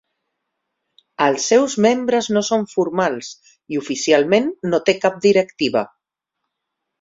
Els 1.25 1.43
seus 1.51 1.75
membres 1.85 2.29
no 2.37 2.43
són 2.47 2.65
formals 2.71 3.29
i 3.75 3.79
oficialment 3.83 4.49
no 4.73 4.81
té 4.89 4.97
cap 5.05 5.21
directiva. 5.27 5.85